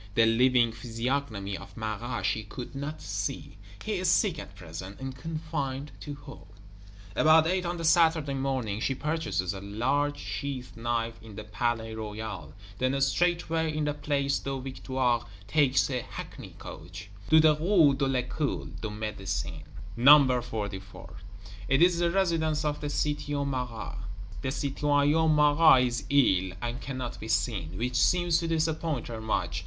[0.15, 5.15] The living physiognomy of Marat she could not see; he is sick at present, and
[5.15, 6.47] confined to home.
[7.15, 11.93] About eight on the Saturday morning, she purchases a large sheath knife in the Palais
[11.93, 17.93] Royal; then straightway, in the Place des Victoires, takes a hackney coach: "To the Rue
[17.93, 19.65] de l'École de Médecine,
[19.95, 20.41] No.
[20.41, 21.17] 44."
[21.67, 23.99] It is the residence of the Citoyen Marat!
[24.41, 29.59] The Citoyen Marat is ill, and cannot be seen; which seems to disappoint her much.